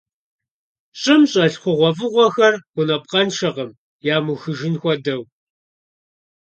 ЩӀым 1.01 1.23
щӀэлъ 1.31 1.57
хъугъуэфӀыгъуэхэр 1.61 2.53
гъунапкъэншэкъым, 2.73 3.69
ямыухыжын 4.15 4.75
хуэдэу. 4.81 5.21